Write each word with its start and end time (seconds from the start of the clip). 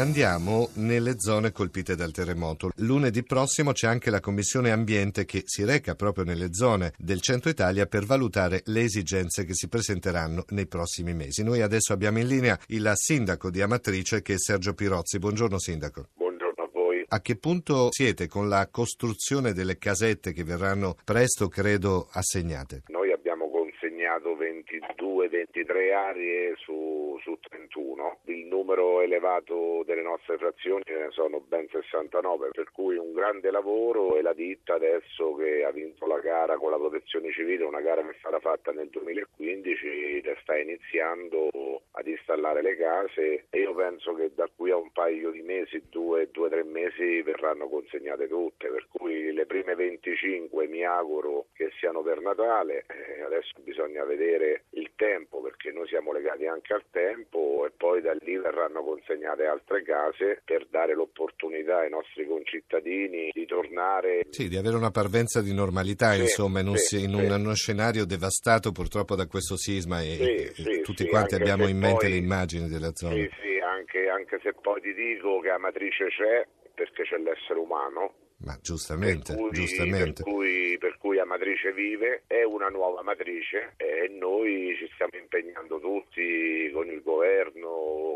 Andiamo 0.00 0.70
nelle 0.76 1.18
zone 1.18 1.52
colpite 1.52 1.94
dal 1.94 2.10
terremoto. 2.10 2.70
Lunedì 2.76 3.22
prossimo 3.22 3.72
c'è 3.72 3.86
anche 3.86 4.08
la 4.08 4.20
Commissione 4.20 4.70
Ambiente 4.70 5.26
che 5.26 5.42
si 5.44 5.62
reca 5.62 5.94
proprio 5.94 6.24
nelle 6.24 6.54
zone 6.54 6.94
del 6.96 7.20
centro 7.20 7.50
Italia 7.50 7.84
per 7.84 8.06
valutare 8.06 8.62
le 8.64 8.80
esigenze 8.80 9.44
che 9.44 9.52
si 9.52 9.68
presenteranno 9.68 10.46
nei 10.52 10.66
prossimi 10.66 11.12
mesi. 11.12 11.44
Noi 11.44 11.60
adesso 11.60 11.92
abbiamo 11.92 12.18
in 12.18 12.28
linea 12.28 12.58
il 12.68 12.90
sindaco 12.94 13.50
di 13.50 13.60
Amatrice 13.60 14.22
che 14.22 14.34
è 14.34 14.38
Sergio 14.38 14.72
Pirozzi. 14.72 15.18
Buongiorno 15.18 15.58
sindaco. 15.58 16.06
Buongiorno 16.14 16.62
a 16.62 16.68
voi. 16.72 17.04
A 17.06 17.20
che 17.20 17.36
punto 17.36 17.88
siete 17.90 18.26
con 18.26 18.48
la 18.48 18.68
costruzione 18.70 19.52
delle 19.52 19.76
casette 19.76 20.32
che 20.32 20.44
verranno 20.44 20.96
presto, 21.04 21.48
credo, 21.48 22.08
assegnate? 22.10 22.84
Noi 22.86 23.12
abbiamo 23.12 23.50
consegnato 23.50 24.30
22-23 24.30 25.92
aree 25.92 26.54
su, 26.56 26.89
su 27.20 27.38
31. 27.40 28.20
Il 28.24 28.46
numero 28.46 29.00
elevato 29.00 29.82
delle 29.84 30.02
nostre 30.02 30.38
frazioni 30.38 30.82
ne 30.86 31.10
sono 31.10 31.40
ben 31.40 31.68
69, 31.70 32.50
per 32.52 32.70
cui 32.72 32.96
un 32.96 33.12
grande 33.12 33.50
lavoro 33.50 34.16
e 34.16 34.22
la 34.22 34.32
ditta 34.32 34.74
adesso 34.74 35.34
che 35.34 35.64
ha 35.64 35.70
vinto 35.70 36.06
la 36.06 36.18
gara 36.18 36.56
con 36.56 36.70
la 36.70 36.76
protezione 36.76 37.30
civile, 37.32 37.64
una 37.64 37.80
gara 37.80 38.02
che 38.02 38.16
sarà 38.20 38.38
fatta 38.40 38.72
nel 38.72 38.88
2015, 38.88 40.22
sta 40.42 40.56
iniziando 40.58 41.48
ad 41.92 42.06
installare 42.06 42.62
le 42.62 42.76
case 42.76 43.46
e 43.50 43.60
io 43.60 43.74
penso 43.74 44.14
che 44.14 44.32
da 44.34 44.48
qui 44.54 44.70
a 44.70 44.76
un 44.76 44.90
paio 44.92 45.30
di 45.30 45.42
mesi, 45.42 45.82
due, 45.88 46.30
due 46.30 46.48
tre 46.48 46.62
mesi, 46.62 47.22
verranno 47.22 47.68
consegnate 47.68 48.28
tutte, 48.28 48.68
per 48.68 48.86
cui 48.90 49.32
le 49.32 49.46
prime 49.46 49.74
25 49.74 50.66
mi 50.66 50.84
auguro 50.84 51.46
che 51.52 51.70
siano 51.78 52.02
per 52.02 52.20
Natale, 52.20 52.84
eh, 52.86 53.22
adesso 53.22 53.52
bisogna 53.62 54.04
vedere 54.04 54.64
il 54.70 54.90
tempo 54.96 55.39
perché 55.60 55.76
noi 55.76 55.86
siamo 55.88 56.12
legati 56.12 56.46
anche 56.46 56.72
al 56.72 56.84
tempo 56.90 57.66
e 57.66 57.70
poi 57.76 58.00
da 58.00 58.14
lì 58.20 58.38
verranno 58.38 58.82
consegnate 58.82 59.44
altre 59.44 59.82
case 59.82 60.40
per 60.42 60.66
dare 60.70 60.94
l'opportunità 60.94 61.80
ai 61.80 61.90
nostri 61.90 62.26
concittadini 62.26 63.28
di 63.30 63.44
tornare. 63.44 64.22
Sì, 64.30 64.48
di 64.48 64.56
avere 64.56 64.76
una 64.76 64.90
parvenza 64.90 65.42
di 65.42 65.52
normalità, 65.52 66.12
sì, 66.12 66.22
insomma, 66.22 66.60
in, 66.60 66.68
un, 66.68 66.76
sì, 66.76 67.04
in 67.04 67.14
sì. 67.14 67.24
uno 67.24 67.54
scenario 67.54 68.06
devastato 68.06 68.72
purtroppo 68.72 69.14
da 69.14 69.26
questo 69.26 69.58
sisma 69.58 70.00
e, 70.00 70.52
e 70.56 70.80
tutti 70.80 71.06
quanti 71.06 71.34
abbiamo 71.34 71.68
in 71.68 71.76
mente 71.76 72.06
poi- 72.06 72.10
le 72.10 72.16
immagini 72.16 72.66
della 72.66 72.92
zona. 72.94 73.14
Sì, 73.14 73.28
sì, 73.42 73.58
anche, 73.58 74.08
anche 74.08 74.40
se 74.42 74.54
poi 74.54 74.80
ti 74.80 74.94
dico 74.94 75.40
che 75.40 75.50
Amatrice 75.50 76.06
c'è 76.08 76.46
perché 76.74 77.02
c'è 77.02 77.18
l'essere 77.18 77.58
umano. 77.58 78.14
Ma 78.42 78.56
giustamente, 78.62 79.34
per 79.34 79.42
cui, 79.42 79.50
giustamente. 79.52 80.22
Per 80.22 80.32
cui, 80.32 80.76
per 80.78 80.96
cui 80.98 81.18
Amatrice 81.18 81.72
vive, 81.72 82.22
è 82.26 82.42
una 82.42 82.68
nuova 82.68 83.02
matrice 83.02 83.74
e 83.76 84.08
noi 84.08 84.74
ci 84.78 84.88
stiamo 84.94 85.12
impegnando 85.20 85.78
tutti 85.78 86.70
con 86.72 86.88
il 86.88 87.02
governo, 87.02 87.68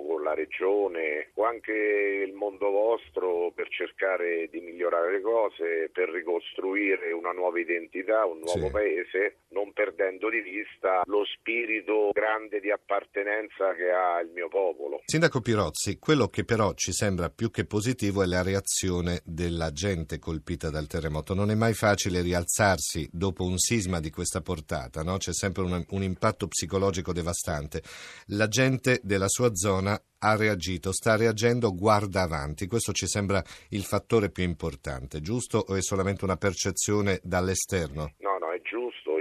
con 0.08 0.22
la 0.22 0.32
regione, 0.34 1.28
con 1.34 1.46
anche 1.46 1.72
il 1.72 2.32
mondo 2.32 2.70
vostro 2.70 3.52
per 3.54 3.68
cercare 3.68 4.48
di 4.50 4.60
migliorare 4.60 5.12
le 5.12 5.20
cose, 5.20 5.90
per 5.92 6.08
ricostruire 6.08 7.12
una 7.12 7.32
nuova 7.32 7.60
identità, 7.60 8.24
un 8.24 8.38
nuovo 8.38 8.66
Sì. 8.66 8.70
paese, 8.72 9.36
non 9.48 9.72
perdendo 9.72 10.30
di 10.30 10.40
vista 10.40 11.02
lo 11.04 11.24
spirito 11.26 12.10
grande 12.12 12.60
di 12.60 12.70
appartenenza 12.70 13.74
che 13.74 13.90
ha 13.90 14.20
il 14.20 14.30
mio 14.30 14.48
popolo. 14.48 15.02
Sindaco 15.04 15.40
Pirozzi, 15.40 15.98
quello 15.98 16.28
che 16.28 16.44
però 16.44 16.72
ci 16.74 16.92
sembra 16.92 17.28
più 17.28 17.50
che 17.50 17.66
positivo 17.66 18.22
è 18.22 18.26
la 18.26 18.42
reazione 18.42 19.20
della 19.24 19.70
gente 19.70 20.13
colpita 20.18 20.70
dal 20.70 20.86
terremoto. 20.86 21.34
Non 21.34 21.50
è 21.50 21.54
mai 21.54 21.74
facile 21.74 22.22
rialzarsi 22.22 23.08
dopo 23.12 23.44
un 23.44 23.58
sisma 23.58 24.00
di 24.00 24.10
questa 24.10 24.40
portata, 24.40 25.02
no? 25.02 25.16
c'è 25.16 25.32
sempre 25.32 25.62
un, 25.62 25.84
un 25.90 26.02
impatto 26.02 26.46
psicologico 26.48 27.12
devastante. 27.12 27.82
La 28.28 28.48
gente 28.48 29.00
della 29.02 29.28
sua 29.28 29.54
zona 29.54 30.00
ha 30.18 30.36
reagito, 30.36 30.92
sta 30.92 31.16
reagendo, 31.16 31.74
guarda 31.74 32.22
avanti. 32.22 32.66
Questo 32.66 32.92
ci 32.92 33.06
sembra 33.06 33.42
il 33.70 33.84
fattore 33.84 34.30
più 34.30 34.42
importante, 34.42 35.20
giusto 35.20 35.58
o 35.58 35.74
è 35.74 35.82
solamente 35.82 36.24
una 36.24 36.36
percezione 36.36 37.20
dall'esterno? 37.22 38.14
No, 38.18 38.38
no, 38.38 38.52
è 38.52 38.60
giusto, 38.62 39.13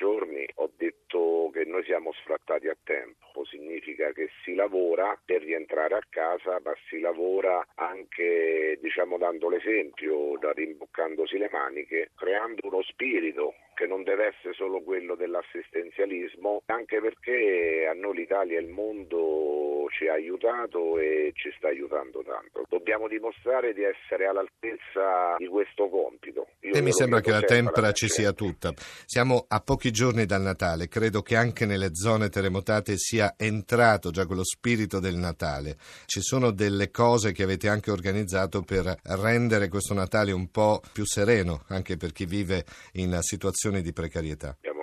giorni 0.00 0.48
ho 0.54 0.70
detto 0.78 1.50
che 1.52 1.66
noi 1.66 1.84
siamo 1.84 2.10
sfrattati 2.12 2.68
a 2.68 2.76
tempo, 2.82 3.44
significa 3.44 4.12
che 4.12 4.30
si 4.42 4.54
lavora 4.54 5.20
per 5.22 5.42
rientrare 5.42 5.94
a 5.94 6.06
casa, 6.08 6.58
ma 6.64 6.72
si 6.88 7.00
lavora 7.00 7.62
anche, 7.74 8.78
diciamo, 8.80 9.18
dando 9.18 9.50
l'esempio, 9.50 10.38
da 10.38 10.52
rimboccandosi 10.52 11.36
le 11.36 11.50
maniche, 11.52 12.12
creando 12.16 12.66
uno 12.66 12.82
spirito 12.82 13.54
che 13.74 13.86
non 13.86 14.02
deve 14.02 14.26
essere 14.26 14.54
solo 14.54 14.82
quello 14.82 15.14
dell'assistenzialismo, 15.14 16.62
anche 16.66 17.00
perché 17.00 17.86
a 17.86 17.92
noi 17.92 18.16
l'Italia 18.16 18.58
e 18.58 18.62
il 18.62 18.68
mondo 18.68 19.69
ci 20.00 20.08
ha 20.08 20.14
aiutato 20.14 20.98
e 20.98 21.32
ci 21.34 21.52
sta 21.58 21.68
aiutando 21.68 22.24
tanto. 22.24 22.64
Dobbiamo 22.70 23.06
dimostrare 23.06 23.74
di 23.74 23.82
essere 23.82 24.26
all'altezza 24.26 25.36
di 25.36 25.46
questo 25.46 25.90
compito. 25.90 26.46
Io 26.60 26.72
E 26.72 26.80
mi 26.80 26.92
sembra 26.92 27.20
che 27.20 27.30
la 27.30 27.44
mia 27.46 27.92
ci 27.92 28.08
sia 28.08 28.32
tutta. 28.32 28.72
Siamo 29.04 29.44
a 29.46 29.60
pochi 29.60 29.90
giorni 29.90 30.24
dal 30.24 30.40
Natale, 30.40 30.88
credo 30.88 31.20
che 31.20 31.36
anche 31.36 31.66
nelle 31.66 31.90
zone 31.92 32.30
terremotate 32.30 32.96
sia 32.96 33.34
entrato 33.36 34.10
già 34.10 34.24
quello 34.24 34.44
spirito 34.44 35.00
del 35.00 35.16
Natale. 35.16 35.76
Ci 36.06 36.22
sono 36.22 36.50
delle 36.50 36.90
cose 36.90 37.32
che 37.32 37.42
avete 37.42 37.68
anche 37.68 37.90
organizzato 37.90 38.62
per 38.62 38.96
rendere 39.02 39.68
questo 39.68 39.92
Natale 39.92 40.32
un 40.32 40.50
po' 40.50 40.80
più 40.94 41.04
sereno, 41.04 41.64
anche 41.68 41.98
per 41.98 42.12
chi 42.12 42.24
vive 42.24 42.64
in 42.94 43.18
situazioni 43.20 43.82
di 43.82 43.92
precarietà. 43.92 44.56
Abbiamo 44.56 44.79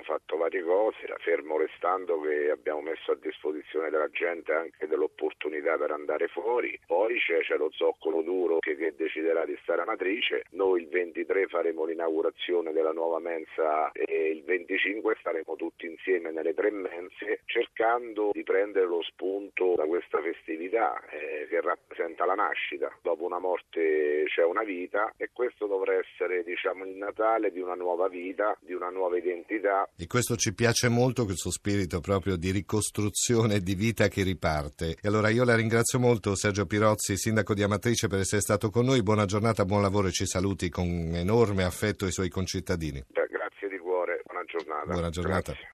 cose, 0.68 0.96
fermo 1.20 1.56
restando 1.56 2.20
che 2.20 2.50
abbiamo 2.50 2.82
messo 2.82 3.12
a 3.12 3.16
disposizione 3.16 3.88
della 3.88 4.10
gente 4.10 4.52
anche 4.52 4.86
dell'opportunità 4.86 5.78
per 5.78 5.92
andare 5.92 6.28
fuori. 6.28 6.78
Poi 6.86 7.18
c'è, 7.18 7.40
c'è 7.40 7.56
lo 7.56 7.70
zoccolo 7.72 8.20
duro 8.20 8.58
che, 8.58 8.76
che 8.76 8.92
deciderà 8.94 9.46
di 9.46 9.58
stare 9.62 9.80
a 9.80 9.84
Matrice. 9.86 10.44
Noi 10.50 10.82
il 10.82 10.88
23 10.88 11.46
faremo 11.46 11.86
l'inaugurazione 11.86 12.72
della 12.72 12.92
nuova 12.92 13.18
mensa 13.18 13.90
e 13.92 14.30
il 14.30 14.44
25 14.44 15.16
staremo 15.20 15.56
tutti 15.56 15.86
insieme 15.86 16.30
nelle 16.30 16.52
tre 16.52 16.70
mense 16.70 17.40
cercando 17.46 18.30
di 18.32 18.42
prendere 18.42 18.86
lo 18.86 19.02
spunto 19.02 19.74
da 19.74 19.84
questa 19.86 20.20
festività 20.20 21.00
eh, 21.08 21.46
che 21.48 21.60
rappresenta 21.62 22.26
la 22.26 22.34
nascita. 22.34 22.94
Dopo 23.00 23.24
una 23.24 23.38
morte 23.38 24.24
c'è 24.26 24.44
una 24.44 24.64
vita 24.64 25.14
e 25.16 25.30
questo 25.32 25.66
dovrà 25.66 25.94
essere 25.94 26.44
diciamo 26.44 26.84
il 26.84 26.96
Natale 26.96 27.50
di 27.50 27.60
una 27.60 27.74
nuova 27.74 28.08
vita, 28.08 28.56
di 28.60 28.74
una 28.74 28.90
nuova 28.90 29.16
identità 29.16 29.88
E 29.96 30.06
questo 30.06 30.36
ci 30.36 30.54
piace 30.58 30.88
molto, 30.88 31.24
questo 31.24 31.52
spirito 31.52 32.00
proprio 32.00 32.34
di 32.34 32.50
ricostruzione 32.50 33.60
di 33.60 33.76
vita 33.76 34.08
che 34.08 34.24
riparte. 34.24 34.96
E 35.00 35.06
allora 35.06 35.28
io 35.28 35.44
la 35.44 35.54
ringrazio 35.54 36.00
molto 36.00 36.34
Sergio 36.34 36.66
Pirozzi, 36.66 37.16
sindaco 37.16 37.54
di 37.54 37.62
Amatrice, 37.62 38.08
per 38.08 38.18
essere 38.18 38.40
stato 38.40 38.68
con 38.68 38.84
noi. 38.84 39.04
Buona 39.04 39.24
giornata, 39.24 39.64
buon 39.64 39.82
lavoro 39.82 40.08
e 40.08 40.10
ci 40.10 40.26
saluti 40.26 40.68
con 40.68 40.84
enorme 41.14 41.62
affetto 41.62 42.06
i 42.06 42.10
suoi 42.10 42.28
concittadini. 42.28 43.04
Beh, 43.06 43.28
grazie 43.30 43.68
di 43.68 43.78
cuore, 43.78 44.20
buona 44.24 44.42
giornata. 44.46 44.92
Buona 44.92 45.10
giornata. 45.10 45.52
Grazie. 45.52 45.66